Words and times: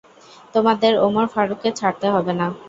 তোমাদের 0.53 0.93
ওমর 1.05 1.25
ফারুককে 1.33 1.69
ছাড়তে 1.79 2.07
হবে 2.15 2.33
না। 2.39 2.47